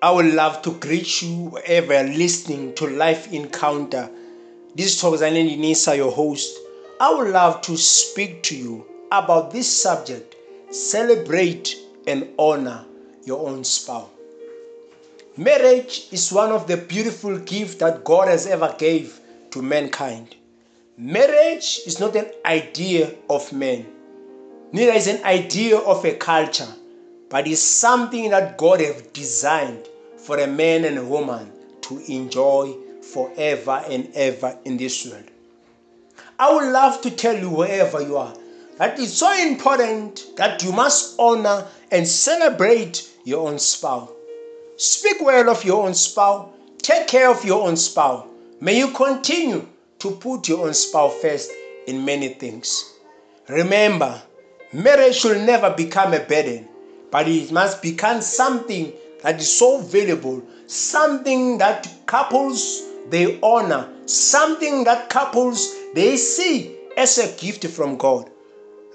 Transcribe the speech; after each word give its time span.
I 0.00 0.12
would 0.12 0.32
love 0.32 0.62
to 0.62 0.74
greet 0.74 1.22
you 1.22 1.48
wherever 1.50 2.04
listening 2.04 2.72
to 2.76 2.86
Life 2.86 3.32
Encounter. 3.32 4.08
This 4.76 4.94
is 4.94 5.02
Thokozani 5.02 5.58
Ndinisa, 5.58 5.96
your 5.96 6.12
host. 6.12 6.56
I 7.00 7.12
would 7.12 7.30
love 7.30 7.62
to 7.62 7.76
speak 7.76 8.44
to 8.44 8.56
you 8.56 8.86
about 9.10 9.50
this 9.50 9.82
subject 9.82 10.36
celebrate 10.70 11.74
and 12.06 12.28
honor 12.38 12.84
your 13.24 13.48
own 13.48 13.64
spouse. 13.64 14.08
Marriage 15.36 16.06
is 16.12 16.32
one 16.32 16.52
of 16.52 16.68
the 16.68 16.76
beautiful 16.76 17.36
gifts 17.38 17.76
that 17.76 18.04
God 18.04 18.28
has 18.28 18.46
ever 18.46 18.72
gave 18.78 19.18
to 19.50 19.62
mankind. 19.62 20.36
Marriage 20.96 21.80
is 21.86 21.98
not 21.98 22.14
an 22.14 22.26
idea 22.44 23.14
of 23.28 23.52
man, 23.52 23.84
neither 24.70 24.92
is 24.92 25.08
an 25.08 25.24
idea 25.24 25.76
of 25.78 26.04
a 26.04 26.14
culture 26.14 26.72
but 27.30 27.46
it's 27.46 27.62
something 27.62 28.30
that 28.30 28.56
God 28.56 28.80
has 28.80 29.02
designed 29.12 29.86
for 30.16 30.38
a 30.38 30.46
man 30.46 30.84
and 30.84 30.98
a 30.98 31.04
woman 31.04 31.50
to 31.82 31.98
enjoy 32.10 32.74
forever 33.12 33.82
and 33.88 34.10
ever 34.14 34.58
in 34.64 34.76
this 34.76 35.06
world. 35.06 35.24
I 36.38 36.52
would 36.52 36.70
love 36.72 37.00
to 37.02 37.10
tell 37.10 37.36
you 37.36 37.50
wherever 37.50 38.00
you 38.00 38.16
are 38.16 38.34
that 38.78 38.98
it's 38.98 39.14
so 39.14 39.32
important 39.42 40.24
that 40.36 40.62
you 40.62 40.72
must 40.72 41.18
honor 41.18 41.66
and 41.90 42.06
celebrate 42.06 43.08
your 43.24 43.48
own 43.48 43.58
spouse. 43.58 44.10
Speak 44.76 45.20
well 45.20 45.50
of 45.50 45.64
your 45.64 45.84
own 45.84 45.94
spouse. 45.94 46.48
Take 46.78 47.08
care 47.08 47.28
of 47.28 47.44
your 47.44 47.66
own 47.66 47.76
spouse. 47.76 48.26
May 48.60 48.78
you 48.78 48.92
continue 48.92 49.66
to 49.98 50.10
put 50.12 50.48
your 50.48 50.66
own 50.66 50.74
spouse 50.74 51.20
first 51.20 51.50
in 51.86 52.04
many 52.04 52.28
things. 52.28 52.94
Remember, 53.48 54.22
marriage 54.72 55.16
should 55.16 55.44
never 55.44 55.74
become 55.74 56.14
a 56.14 56.20
burden 56.20 56.68
but 57.10 57.28
it 57.28 57.52
must 57.52 57.82
become 57.82 58.20
something 58.20 58.92
that 59.22 59.40
is 59.40 59.58
so 59.58 59.80
valuable, 59.80 60.42
something 60.66 61.58
that 61.58 61.88
couples 62.06 62.82
they 63.10 63.38
honor, 63.42 63.88
something 64.06 64.84
that 64.84 65.08
couples 65.08 65.74
they 65.94 66.16
see 66.16 66.76
as 66.96 67.18
a 67.18 67.40
gift 67.40 67.66
from 67.68 67.96
God. 67.96 68.30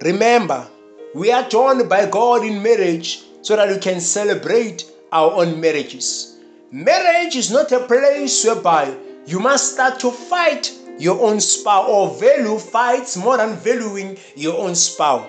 Remember, 0.02 0.68
we 1.16 1.32
are 1.32 1.48
joined 1.48 1.88
by 1.90 2.06
God 2.08 2.44
in 2.44 2.62
marriage 2.62 3.24
so 3.42 3.56
that 3.56 3.70
we 3.70 3.78
can 3.80 4.00
celebrate 4.00 4.86
our 5.12 5.32
own 5.32 5.60
marriages. 5.60 6.38
Marriage 6.72 7.36
is 7.36 7.52
not 7.52 7.72
a 7.72 7.80
place 7.82 8.44
whereby 8.46 8.96
you 9.26 9.40
must 9.40 9.74
start 9.74 10.00
to 10.00 10.12
fight 10.12 10.72
your 10.98 11.20
own 11.22 11.40
spouse 11.40 11.88
or 11.88 12.14
value 12.20 12.58
fights 12.58 13.16
more 13.18 13.38
than 13.38 13.56
valuing 13.58 14.18
your 14.36 14.58
own 14.58 14.76
spouse. 14.76 15.28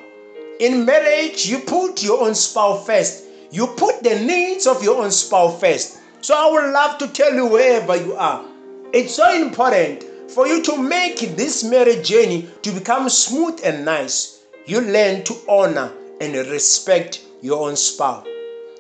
In 0.61 0.85
marriage, 0.85 1.47
you 1.47 1.59
put 1.59 2.03
your 2.03 2.23
own 2.23 2.35
spouse 2.35 2.87
first. 2.87 3.25
You 3.51 3.67
put 3.67 4.03
the 4.03 4.21
needs 4.21 4.67
of 4.67 4.85
your 4.85 5.03
own 5.03 5.11
spouse 5.11 5.61
first. 5.61 5.99
So 6.21 6.35
I 6.35 6.51
would 6.51 6.73
love 6.73 6.99
to 6.99 7.09
tell 7.09 7.35
you 7.35 7.47
wherever 7.47 7.97
you 7.97 8.15
are. 8.15 8.45
It's 8.93 9.15
so 9.15 9.35
important 9.35 10.05
for 10.31 10.47
you 10.47 10.63
to 10.63 10.77
make 10.77 11.19
this 11.37 11.65
marriage 11.65 12.09
journey 12.09 12.49
to 12.63 12.71
become 12.71 13.09
smooth 13.09 13.61
and 13.65 13.85
nice. 13.85 14.45
You 14.67 14.81
learn 14.81 15.25
to 15.25 15.35
honor 15.49 15.93
and 16.21 16.35
respect 16.35 17.21
your 17.43 17.69
own 17.69 17.77
spouse. 17.77 18.27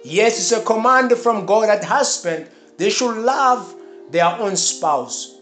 Yes, 0.04 0.38
it's 0.38 0.52
a 0.52 0.64
command 0.64 1.12
from 1.14 1.44
God 1.44 1.68
that 1.68 1.82
husband 1.82 2.46
they 2.76 2.90
should 2.90 3.16
love 3.16 3.74
their 4.10 4.26
own 4.26 4.56
spouse 4.56 5.36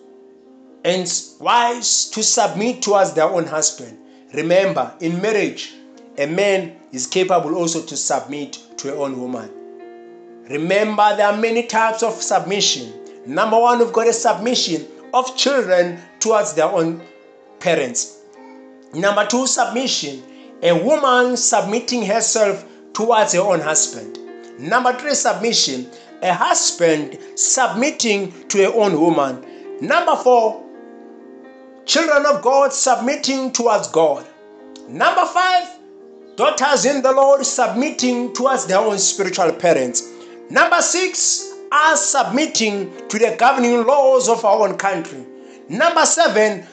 and 0.85 1.07
wives 1.41 2.11
to 2.11 2.23
submit 2.23 2.83
towards 2.83 3.13
their 3.13 3.29
own 3.29 3.47
husband. 3.47 3.99
Remember, 4.35 4.95
in 5.01 5.21
marriage, 5.21 5.73
a 6.19 6.27
man 6.27 6.77
is 6.93 7.07
capable 7.07 7.55
also 7.55 7.83
to 7.83 7.97
submit 7.97 8.59
to 8.79 8.95
a 8.95 8.97
own 8.97 9.19
woman. 9.19 9.51
Remember, 10.49 11.17
there 11.17 11.29
are 11.29 11.37
many 11.37 11.67
types 11.67 12.03
of 12.03 12.15
submission. 12.15 12.93
Number 13.27 13.59
one, 13.59 13.79
we've 13.79 13.93
got 13.93 14.09
a 14.09 14.13
submission 14.13 14.87
of 15.15 15.37
children 15.37 16.01
towards 16.19 16.55
their 16.55 16.67
own 16.67 17.01
parents. 17.61 18.19
Number 18.93 19.25
two, 19.27 19.47
submission, 19.47 20.23
a 20.63 20.73
woman 20.73 21.37
submitting 21.37 22.05
herself 22.05 22.65
towards 22.93 23.33
her 23.33 23.41
own 23.41 23.61
husband. 23.61 24.19
Number 24.59 24.93
three, 24.99 25.15
submission, 25.15 25.89
a 26.23 26.35
husband 26.35 27.19
submitting 27.37 28.49
to 28.49 28.59
her 28.59 28.75
own 28.75 29.01
woman. 29.01 29.45
Number 29.81 30.17
four, 30.17 30.63
children 31.87 32.27
of 32.27 32.43
God 32.43 32.73
submitting 32.73 33.53
towards 33.53 33.89
God. 33.89 34.27
Number 34.89 35.25
five, 35.25 35.69
Daughters 36.43 36.87
in 36.87 37.03
the 37.03 37.13
Lord 37.13 37.47
submitting 37.47 38.33
towards 38.33 38.67
their 38.67 38.79
own 38.79 38.99
spiritual 38.99 39.53
parents. 39.53 40.11
Number 40.51 40.83
six, 40.83 41.55
us 41.71 42.05
submitting 42.05 43.07
to 43.07 43.17
the 43.17 43.37
governing 43.39 43.87
laws 43.87 44.29
of 44.29 44.45
our 44.45 44.67
own 44.67 44.77
country. 44.77 45.25
Number 45.69 46.05
seven, 46.05 46.67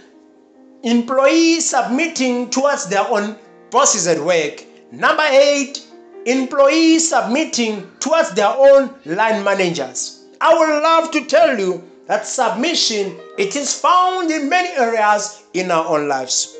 employees 0.81 1.69
submitting 1.69 2.49
towards 2.49 2.87
their 2.87 3.07
own 3.07 3.37
bosses 3.69 4.07
at 4.07 4.19
work. 4.19 4.65
Number 4.91 5.27
eight, 5.29 5.87
employees 6.25 7.09
submitting 7.09 7.91
towards 7.99 8.31
their 8.31 8.49
own 8.49 8.95
line 9.05 9.43
managers. 9.43 10.25
I 10.41 10.51
would 10.51 10.81
love 10.81 11.11
to 11.11 11.25
tell 11.25 11.59
you 11.59 11.87
that 12.07 12.25
submission 12.25 13.19
it 13.37 13.55
is 13.55 13.79
found 13.79 14.31
in 14.31 14.49
many 14.49 14.69
areas 14.69 15.43
in 15.53 15.69
our 15.69 15.85
own 15.85 16.07
lives. 16.07 16.55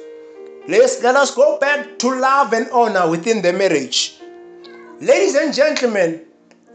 Let's, 0.70 1.02
let 1.02 1.16
us 1.16 1.34
go 1.34 1.58
back 1.58 1.98
to 1.98 2.14
love 2.14 2.54
and 2.54 2.70
honor 2.70 3.10
within 3.10 3.42
the 3.42 3.52
marriage. 3.52 4.20
Ladies 5.02 5.34
and 5.34 5.52
gentlemen, 5.52 6.22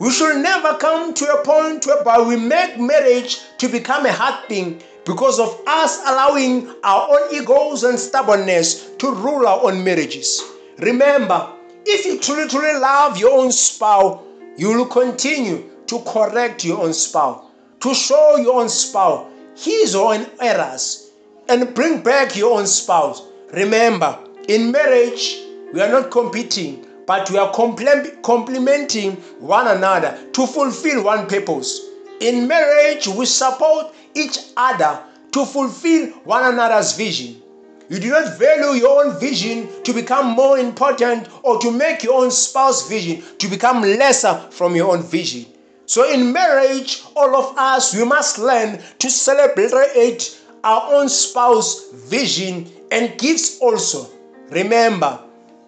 we 0.00 0.10
should 0.10 0.42
never 0.42 0.74
come 0.78 1.14
to 1.14 1.24
a 1.26 1.44
point 1.44 1.86
whereby 1.86 2.18
we 2.18 2.34
make 2.34 2.80
marriage 2.80 3.38
to 3.58 3.68
become 3.68 4.04
a 4.04 4.12
hard 4.12 4.48
thing 4.48 4.82
because 5.06 5.38
of 5.38 5.60
us 5.68 6.00
allowing 6.08 6.74
our 6.82 7.08
own 7.08 7.36
egos 7.36 7.84
and 7.84 7.96
stubbornness 7.96 8.90
to 8.96 9.12
rule 9.12 9.46
our 9.46 9.62
own 9.62 9.84
marriages. 9.84 10.42
Remember, 10.80 11.52
if 11.86 12.04
you 12.04 12.18
truly, 12.18 12.48
truly 12.48 12.76
love 12.76 13.16
your 13.16 13.38
own 13.38 13.52
spouse, 13.52 14.20
you 14.56 14.76
will 14.76 14.86
continue 14.86 15.70
to 15.86 16.00
correct 16.00 16.64
your 16.64 16.82
own 16.82 16.94
spouse, 16.94 17.44
to 17.78 17.94
show 17.94 18.38
your 18.38 18.60
own 18.60 18.68
spouse 18.68 19.30
his 19.56 19.94
own 19.94 20.26
errors, 20.40 21.12
and 21.48 21.72
bring 21.76 22.02
back 22.02 22.34
your 22.34 22.58
own 22.58 22.66
spouse 22.66 23.28
Remember, 23.54 24.18
in 24.48 24.72
marriage, 24.72 25.38
we 25.72 25.80
are 25.80 25.88
not 25.88 26.10
competing, 26.10 26.84
but 27.06 27.30
we 27.30 27.38
are 27.38 27.52
complementing 27.52 29.12
one 29.38 29.68
another 29.68 30.18
to 30.32 30.46
fulfill 30.46 31.04
one 31.04 31.28
purpose. 31.28 31.80
In 32.20 32.48
marriage, 32.48 33.06
we 33.06 33.26
support 33.26 33.94
each 34.14 34.38
other 34.56 35.00
to 35.30 35.44
fulfill 35.46 36.08
one 36.24 36.52
another's 36.52 36.96
vision. 36.96 37.40
You 37.88 38.00
do 38.00 38.10
not 38.10 38.38
value 38.38 38.80
your 38.80 39.04
own 39.04 39.20
vision 39.20 39.68
to 39.84 39.92
become 39.92 40.30
more 40.30 40.58
important 40.58 41.28
or 41.44 41.60
to 41.60 41.70
make 41.70 42.02
your 42.02 42.24
own 42.24 42.32
spouse 42.32 42.88
vision 42.88 43.22
to 43.38 43.46
become 43.46 43.82
lesser 43.82 44.34
from 44.50 44.74
your 44.74 44.90
own 44.96 45.02
vision. 45.02 45.46
So 45.86 46.10
in 46.10 46.32
marriage, 46.32 47.02
all 47.14 47.36
of 47.36 47.56
us 47.56 47.94
we 47.94 48.04
must 48.04 48.38
learn 48.38 48.80
to 48.98 49.10
celebrate 49.10 50.40
our 50.64 50.94
own 50.94 51.08
spouse 51.08 51.90
vision 51.92 52.66
and 52.90 53.18
gifts 53.18 53.58
also. 53.60 54.08
Remember, 54.50 55.20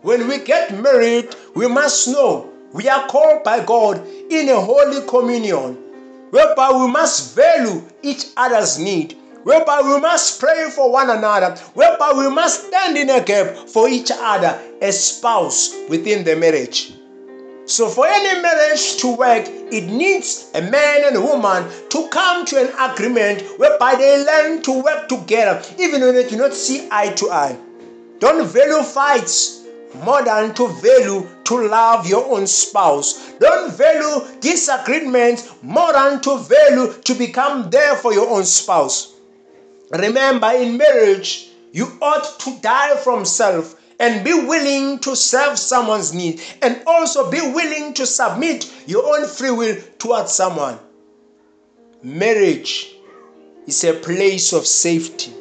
when 0.02 0.28
we 0.28 0.38
get 0.38 0.72
married, 0.80 1.34
we 1.54 1.66
must 1.66 2.08
know 2.08 2.50
we 2.72 2.88
are 2.88 3.06
called 3.08 3.42
by 3.42 3.64
God 3.64 4.06
in 4.30 4.48
a 4.48 4.60
holy 4.60 5.06
communion, 5.06 5.74
whereby 6.30 6.70
we 6.72 6.88
must 6.88 7.34
value 7.34 7.82
each 8.02 8.26
other's 8.36 8.78
need, 8.78 9.16
whereby 9.44 9.80
we 9.80 9.98
must 10.00 10.38
pray 10.40 10.68
for 10.70 10.92
one 10.92 11.10
another, 11.10 11.56
whereby 11.74 12.12
we 12.16 12.28
must 12.28 12.66
stand 12.66 12.96
in 12.98 13.10
a 13.10 13.22
gap 13.22 13.56
for 13.68 13.88
each 13.88 14.10
other 14.12 14.60
as 14.82 15.16
spouse 15.16 15.74
within 15.88 16.24
the 16.24 16.36
marriage. 16.36 16.92
So, 17.66 17.88
for 17.88 18.06
any 18.06 18.40
marriage 18.40 18.96
to 18.98 19.16
work, 19.16 19.44
it 19.48 19.86
needs 19.90 20.50
a 20.54 20.62
man 20.62 21.02
and 21.04 21.16
a 21.16 21.20
woman 21.20 21.68
to 21.88 22.08
come 22.08 22.46
to 22.46 22.60
an 22.60 22.72
agreement 22.78 23.42
whereby 23.58 23.96
they 23.96 24.24
learn 24.24 24.62
to 24.62 24.82
work 24.82 25.08
together, 25.08 25.60
even 25.76 26.00
when 26.00 26.14
they 26.14 26.28
do 26.28 26.36
not 26.36 26.54
see 26.54 26.86
eye 26.92 27.12
to 27.14 27.30
eye. 27.30 27.58
Don't 28.20 28.46
value 28.46 28.84
fights 28.84 29.64
more 30.04 30.22
than 30.22 30.54
to 30.54 30.68
value 30.68 31.26
to 31.42 31.66
love 31.68 32.06
your 32.06 32.24
own 32.36 32.46
spouse. 32.46 33.32
Don't 33.40 33.72
value 33.72 34.24
disagreements 34.40 35.52
more 35.60 35.92
than 35.92 36.20
to 36.20 36.38
value 36.38 36.92
to 37.02 37.14
become 37.14 37.68
there 37.70 37.96
for 37.96 38.12
your 38.12 38.28
own 38.28 38.44
spouse. 38.44 39.14
Remember, 39.90 40.52
in 40.52 40.76
marriage, 40.76 41.50
you 41.72 41.86
ought 42.00 42.38
to 42.40 42.56
die 42.60 42.96
from 42.96 43.24
self 43.24 43.75
and 43.98 44.24
be 44.24 44.34
willing 44.34 44.98
to 45.00 45.16
serve 45.16 45.58
someone's 45.58 46.12
need 46.12 46.40
and 46.62 46.82
also 46.86 47.30
be 47.30 47.40
willing 47.40 47.94
to 47.94 48.06
submit 48.06 48.70
your 48.86 49.18
own 49.18 49.26
free 49.26 49.50
will 49.50 49.76
towards 49.98 50.32
someone. 50.32 50.78
Marriage 52.02 52.94
is 53.66 53.82
a 53.84 53.94
place 53.94 54.52
of 54.52 54.66
safety. 54.66 55.32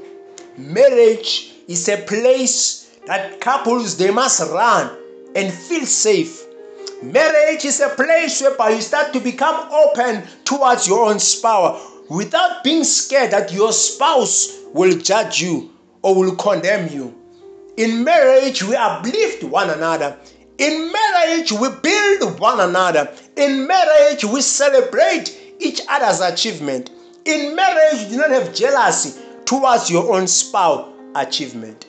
Marriage 0.58 1.52
is 1.68 1.88
a 1.90 1.98
place 1.98 2.98
that 3.06 3.40
couples 3.42 3.98
they 3.98 4.10
must 4.10 4.42
run 4.52 4.98
and 5.36 5.54
feel 5.54 5.86
safe. 5.86 6.46
Marriage 7.04 7.66
is 7.66 7.82
a 7.82 7.90
place 7.90 8.42
whereby 8.42 8.70
you 8.70 8.82
start 8.82 9.12
to 9.14 9.20
become 9.20 9.70
open 9.72 10.24
towards 10.46 10.88
your 10.88 11.06
own 11.10 11.20
spouse 11.20 11.92
without 12.10 12.64
being 12.64 12.84
scared 12.84 13.32
that 13.32 13.52
your 13.52 13.74
spouse 13.74 14.60
will 14.74 14.98
judge 14.98 15.42
you 15.42 15.72
or 16.02 16.16
will 16.16 16.36
condemn 16.36 16.88
you. 16.92 17.14
In 17.78 18.04
marriage, 18.04 18.64
we 18.64 18.76
uplift 18.76 19.44
one 19.44 19.70
another. 19.70 20.18
In 20.58 20.92
marriage, 20.92 21.52
we 21.52 21.70
build 21.82 22.40
one 22.40 22.62
another. 22.62 23.14
In 23.36 23.68
marriage, 23.68 24.24
we 24.24 24.42
celebrate 24.42 25.38
each 25.60 25.82
other's 25.90 26.22
achievement. 26.22 26.90
In 27.26 27.56
marriage, 27.56 28.04
you 28.04 28.10
do 28.10 28.18
not 28.18 28.32
have 28.32 28.54
jealousy 28.54 29.20
towards 29.44 29.90
your 29.90 30.14
own 30.14 30.28
spouse 30.28 30.88
achievement. 31.16 31.88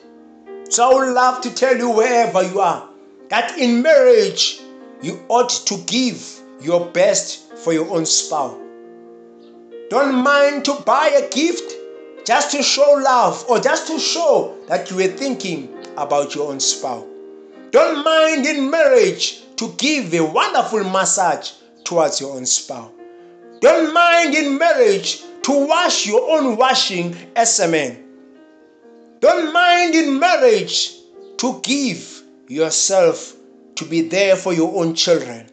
So 0.69 0.91
I 0.91 0.93
would 0.93 1.13
love 1.13 1.41
to 1.41 1.53
tell 1.53 1.77
you 1.77 1.89
wherever 1.89 2.43
you 2.43 2.59
are 2.59 2.89
that 3.29 3.57
in 3.57 3.81
marriage, 3.81 4.59
you 5.01 5.23
ought 5.27 5.49
to 5.49 5.77
give 5.85 6.41
your 6.61 6.85
best 6.87 7.53
for 7.55 7.73
your 7.73 7.89
own 7.89 8.05
spouse. 8.05 8.57
Don't 9.89 10.15
mind 10.23 10.65
to 10.65 10.73
buy 10.85 11.07
a 11.09 11.29
gift 11.29 11.76
just 12.27 12.51
to 12.51 12.61
show 12.61 12.99
love 13.01 13.45
or 13.47 13.57
just 13.57 13.87
to 13.87 13.97
show 13.97 14.53
that 14.67 14.91
you 14.91 14.97
were 14.97 15.07
thinking 15.07 15.73
about 15.95 16.35
your 16.35 16.51
own 16.51 16.59
spouse. 16.59 17.05
Don't 17.71 18.03
mind 18.03 18.45
in 18.45 18.69
marriage 18.69 19.43
to 19.55 19.73
give 19.77 20.13
a 20.13 20.19
wonderful 20.19 20.83
massage 20.83 21.51
towards 21.85 22.19
your 22.19 22.35
own 22.35 22.45
spouse. 22.45 22.91
Don't 23.61 23.93
mind 23.93 24.35
in 24.35 24.57
marriage 24.57 25.21
to 25.43 25.67
wash 25.67 26.05
your 26.05 26.37
own 26.37 26.57
washing 26.57 27.15
as 27.33 27.61
a 27.61 27.67
man. 27.69 28.03
Don't 29.21 29.53
mind 29.53 29.95
in 29.95 30.19
marriage 30.19 30.95
to 31.37 31.61
give 31.63 32.23
yourself 32.49 33.37
to 33.75 33.85
be 33.85 34.01
there 34.01 34.35
for 34.35 34.51
your 34.51 34.77
own 34.83 34.95
children. 34.95 35.47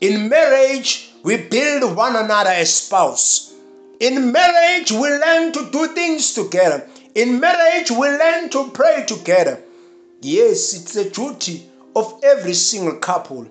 In 0.00 0.28
marriage, 0.28 1.10
we 1.24 1.48
build 1.48 1.96
one 1.96 2.14
another 2.14 2.50
as 2.50 2.72
spouse. 2.72 3.51
In 4.02 4.32
marriage, 4.32 4.90
we 4.90 4.98
learn 4.98 5.52
to 5.52 5.70
do 5.70 5.86
things 5.94 6.34
together. 6.34 6.88
In 7.14 7.38
marriage, 7.38 7.88
we 7.92 8.08
learn 8.08 8.50
to 8.50 8.68
pray 8.70 9.04
together. 9.06 9.62
Yes, 10.20 10.74
it's 10.74 10.96
a 10.96 11.08
duty 11.08 11.70
of 11.94 12.18
every 12.24 12.54
single 12.54 12.96
couple 12.96 13.46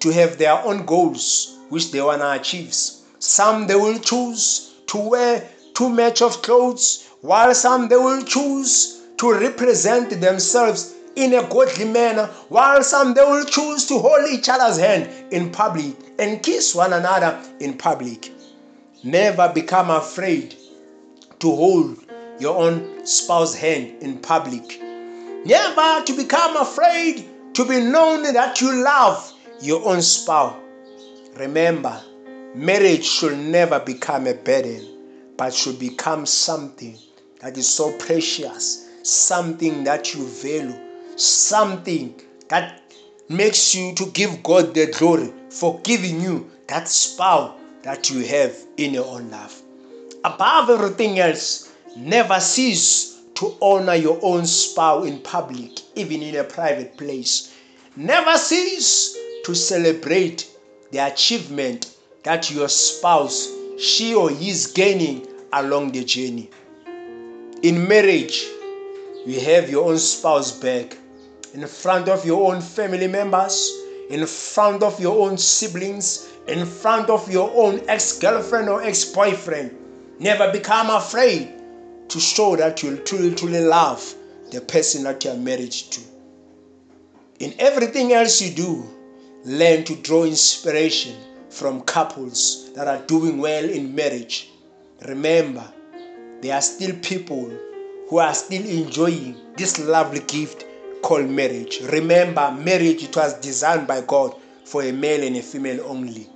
to 0.00 0.10
have 0.10 0.36
their 0.36 0.62
own 0.62 0.84
goals 0.84 1.56
which 1.70 1.90
they 1.90 2.02
want 2.02 2.20
to 2.20 2.32
achieve. 2.32 2.74
Some 3.18 3.66
they 3.66 3.76
will 3.76 3.98
choose 3.98 4.74
to 4.88 4.98
wear 4.98 5.48
two 5.72 5.88
match 5.88 6.20
of 6.20 6.42
clothes, 6.42 7.08
while 7.22 7.54
some 7.54 7.88
they 7.88 7.96
will 7.96 8.24
choose 8.24 9.00
to 9.16 9.32
represent 9.32 10.20
themselves 10.20 10.92
in 11.16 11.32
a 11.32 11.48
godly 11.48 11.86
manner, 11.86 12.26
while 12.50 12.82
some 12.82 13.14
they 13.14 13.24
will 13.24 13.46
choose 13.46 13.86
to 13.86 13.98
hold 13.98 14.30
each 14.30 14.50
other's 14.50 14.76
hand 14.76 15.08
in 15.32 15.50
public 15.50 15.96
and 16.18 16.42
kiss 16.42 16.74
one 16.74 16.92
another 16.92 17.42
in 17.60 17.72
public. 17.78 18.33
Never 19.06 19.52
become 19.52 19.90
afraid 19.90 20.54
to 21.40 21.54
hold 21.54 21.98
your 22.40 22.56
own 22.56 23.04
spouse's 23.04 23.54
hand 23.54 24.02
in 24.02 24.16
public. 24.16 24.80
Never 25.44 26.02
to 26.06 26.14
become 26.16 26.56
afraid 26.56 27.28
to 27.52 27.68
be 27.68 27.80
known 27.82 28.22
that 28.32 28.62
you 28.62 28.82
love 28.82 29.30
your 29.60 29.86
own 29.86 30.00
spouse. 30.00 30.56
Remember, 31.36 32.02
marriage 32.54 33.04
should 33.04 33.36
never 33.36 33.78
become 33.78 34.26
a 34.26 34.32
burden, 34.32 34.86
but 35.36 35.52
should 35.52 35.78
become 35.78 36.24
something 36.24 36.96
that 37.40 37.58
is 37.58 37.68
so 37.68 37.92
precious, 37.98 38.88
something 39.02 39.84
that 39.84 40.14
you 40.14 40.26
value, 40.26 40.80
something 41.16 42.18
that 42.48 42.80
makes 43.28 43.74
you 43.74 43.94
to 43.96 44.06
give 44.06 44.42
God 44.42 44.72
the 44.72 44.86
glory 44.86 45.30
for 45.50 45.78
giving 45.80 46.22
you 46.22 46.50
that 46.68 46.88
spouse 46.88 47.60
that 47.84 48.10
you 48.10 48.26
have 48.26 48.56
in 48.76 48.94
your 48.94 49.06
own 49.06 49.30
life. 49.30 49.62
Above 50.24 50.70
everything 50.70 51.18
else, 51.18 51.72
never 51.96 52.40
cease 52.40 53.20
to 53.34 53.54
honor 53.60 53.94
your 53.94 54.18
own 54.22 54.46
spouse 54.46 55.06
in 55.06 55.18
public, 55.20 55.70
even 55.94 56.22
in 56.22 56.36
a 56.36 56.44
private 56.44 56.96
place. 56.96 57.54
Never 57.96 58.36
cease 58.38 59.16
to 59.44 59.54
celebrate 59.54 60.50
the 60.90 60.98
achievement 60.98 61.94
that 62.22 62.50
your 62.50 62.68
spouse, 62.68 63.48
she 63.78 64.14
or 64.14 64.30
he 64.30 64.48
is 64.48 64.68
gaining 64.68 65.26
along 65.52 65.92
the 65.92 66.04
journey. 66.04 66.50
In 67.62 67.86
marriage, 67.86 68.46
you 69.26 69.40
have 69.40 69.68
your 69.70 69.90
own 69.90 69.98
spouse 69.98 70.52
back 70.58 70.96
in 71.52 71.66
front 71.66 72.08
of 72.08 72.24
your 72.24 72.52
own 72.52 72.60
family 72.60 73.08
members, 73.08 73.70
in 74.10 74.26
front 74.26 74.82
of 74.82 75.00
your 75.00 75.26
own 75.28 75.38
siblings, 75.38 76.30
in 76.46 76.66
front 76.66 77.08
of 77.08 77.30
your 77.30 77.50
own 77.54 77.80
ex 77.88 78.18
girlfriend 78.18 78.68
or 78.68 78.82
ex 78.82 79.04
boyfriend. 79.04 79.76
Never 80.18 80.52
become 80.52 80.90
afraid 80.90 81.52
to 82.08 82.20
show 82.20 82.56
that 82.56 82.82
you 82.82 82.96
truly, 82.98 83.34
truly 83.34 83.60
love 83.60 84.14
the 84.50 84.60
person 84.60 85.04
that 85.04 85.24
you 85.24 85.30
are 85.30 85.36
married 85.36 85.72
to. 85.72 86.00
In 87.40 87.54
everything 87.58 88.12
else 88.12 88.40
you 88.40 88.54
do, 88.54 88.84
learn 89.44 89.84
to 89.84 89.96
draw 89.96 90.24
inspiration 90.24 91.16
from 91.50 91.82
couples 91.82 92.72
that 92.74 92.88
are 92.88 93.04
doing 93.06 93.38
well 93.38 93.64
in 93.64 93.94
marriage. 93.94 94.50
Remember, 95.06 95.64
there 96.40 96.54
are 96.54 96.62
still 96.62 96.94
people 96.96 97.52
who 98.08 98.18
are 98.18 98.34
still 98.34 98.64
enjoying 98.64 99.36
this 99.56 99.78
lovely 99.78 100.20
gift 100.20 100.64
called 101.04 101.28
marriage. 101.28 101.80
Remember, 101.82 102.50
marriage 102.50 103.02
it 103.02 103.14
was 103.14 103.34
designed 103.34 103.86
by 103.86 104.00
God 104.00 104.34
for 104.64 104.82
a 104.82 104.90
male 104.90 105.22
and 105.22 105.36
a 105.36 105.42
female 105.42 105.84
only. 105.86 106.26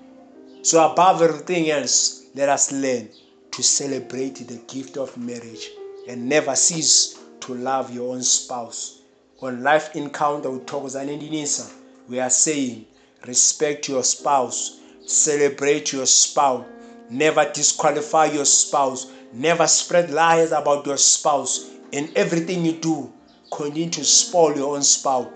So 0.60 0.92
above 0.92 1.22
everything 1.22 1.70
else, 1.70 2.26
let 2.34 2.50
us 2.50 2.70
learn 2.70 3.08
to 3.50 3.62
celebrate 3.62 4.46
the 4.46 4.58
gift 4.72 4.98
of 4.98 5.16
marriage 5.16 5.70
and 6.06 6.28
never 6.28 6.54
cease 6.54 7.18
to 7.40 7.54
love 7.54 7.94
your 7.94 8.12
own 8.14 8.22
spouse. 8.22 9.00
On 9.40 9.62
Life 9.62 9.96
Encounter 9.96 10.50
with 10.50 10.66
Thokozani 10.66 11.18
Ndinisa, 11.18 11.72
we 12.06 12.20
are 12.20 12.28
saying 12.28 12.84
respect 13.26 13.88
your 13.88 14.04
spouse, 14.04 14.80
celebrate 15.06 15.94
your 15.94 16.04
spouse, 16.04 16.66
never 17.08 17.50
disqualify 17.54 18.26
your 18.26 18.44
spouse, 18.44 19.10
never 19.32 19.66
spread 19.66 20.10
lies 20.10 20.52
about 20.52 20.84
your 20.84 20.98
spouse. 20.98 21.70
In 21.90 22.10
everything 22.14 22.66
you 22.66 22.72
do, 22.72 23.10
continue 23.50 23.90
to 23.90 24.04
spoil 24.04 24.56
your 24.56 24.76
own 24.76 24.82
spouse. 24.82 25.28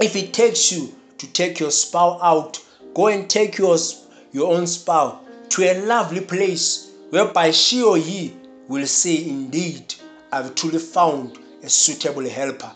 If 0.00 0.16
it 0.16 0.32
takes 0.32 0.72
you 0.72 0.94
to 1.18 1.26
take 1.26 1.60
your 1.60 1.70
spouse 1.70 2.20
out, 2.22 2.60
go 2.94 3.08
and 3.08 3.28
take 3.28 3.58
your, 3.58 3.76
your 4.32 4.54
own 4.54 4.66
spouse 4.66 5.18
to 5.50 5.62
a 5.64 5.84
lovely 5.84 6.20
place 6.20 6.90
whereby 7.10 7.50
she 7.50 7.82
or 7.82 7.96
he 7.96 8.34
will 8.68 8.86
say, 8.86 9.28
Indeed, 9.28 9.94
I've 10.32 10.54
truly 10.54 10.78
found 10.78 11.38
a 11.62 11.68
suitable 11.68 12.28
helper 12.28 12.72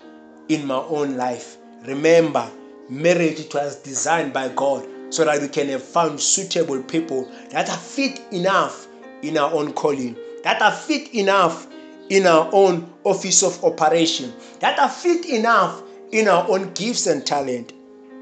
in 0.49 0.67
my 0.67 0.77
own 0.77 1.17
life. 1.17 1.57
Remember, 1.87 2.51
marriage 2.89 3.41
it 3.41 3.55
was 3.55 3.77
designed 3.77 4.33
by 4.33 4.49
God 4.49 4.87
so 5.11 5.25
that 5.25 5.41
we 5.41 5.49
can 5.49 5.69
have 5.69 5.83
found 5.83 6.21
suitable 6.21 6.83
people 6.83 7.31
that 7.51 7.71
are 7.71 7.77
fit 7.77 8.21
enough 8.33 8.87
in 9.23 9.39
our 9.39 9.53
own 9.53 9.73
calling, 9.73 10.17
that 10.43 10.61
are 10.61 10.73
fit 10.73 11.15
enough 11.15 11.69
in 12.11 12.27
our 12.27 12.49
own 12.53 12.93
office 13.05 13.43
of 13.43 13.63
operation, 13.65 14.33
that 14.61 14.79
are 14.79 14.89
fit 14.89 15.27
enough 15.27 15.83
in 16.13 16.29
our 16.29 16.49
own 16.49 16.73
gifts 16.75 17.07
and 17.07 17.27
talent. 17.27 17.73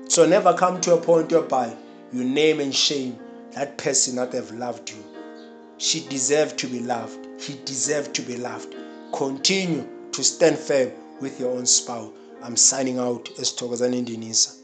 So 0.09 0.27
never 0.27 0.55
come 0.55 0.81
to 0.83 0.95
a 0.95 1.01
point 1.01 1.33
whereby 1.33 1.77
you 2.13 2.25
name 2.25 2.61
and 2.61 2.75
shame 2.75 3.19
that 3.55 3.79
person 3.79 4.17
that 4.17 4.33
have 4.33 4.51
loved 4.53 4.91
you. 4.91 5.03
She 5.79 6.07
deserved 6.09 6.59
to 6.59 6.69
be 6.69 6.81
loved. 6.81 7.27
He 7.41 7.59
deserved 7.65 8.15
to 8.15 8.23
be 8.23 8.37
loved. 8.37 8.75
Continue 9.13 9.87
to 10.13 10.23
stand 10.23 10.59
firm 10.59 10.93
with 11.21 11.41
your 11.41 11.51
own 11.53 11.67
spouse. 11.67 12.13
I'm 12.43 12.57
signing 12.57 12.99
out 12.99 13.29
as 13.39 13.53
Thokozani 13.53 14.05
Ndinisa. 14.05 14.62